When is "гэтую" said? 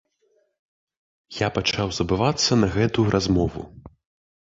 2.81-3.07